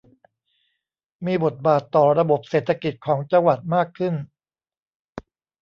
[1.25, 4.13] มีบทบาทต่อระบบเศรษฐกิจของจังหวัดมากขึ้น